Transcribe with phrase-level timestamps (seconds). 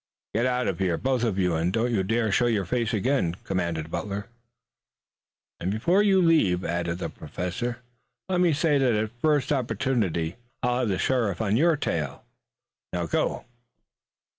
[0.33, 3.35] "Get out of here, both of you, and don't you dare show your faces again,"
[3.43, 4.25] commanded Butler.
[5.59, 7.83] "And before you leave," added the Professor,
[8.27, 12.23] "let me say that at the first opportunity I'll have the sheriff on your trail.
[12.91, 13.45] Now go!"